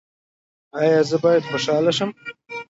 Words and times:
ایا 0.79 0.99
زه 1.09 1.17
باید 1.23 1.43
خوشحاله 1.51 1.91
شم؟ 1.97 2.09